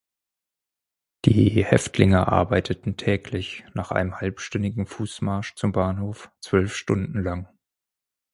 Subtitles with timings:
[1.25, 7.47] Die Häftlinge arbeiteten täglich, nach einem halbstündigen Fußmarsch zum Bahnhof, zwölf Stunden lang.